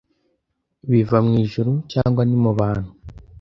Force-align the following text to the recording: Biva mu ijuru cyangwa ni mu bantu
Biva 0.91 1.17
mu 1.25 1.33
ijuru 1.43 1.71
cyangwa 1.91 2.21
ni 2.25 2.37
mu 2.43 2.51
bantu 2.59 2.89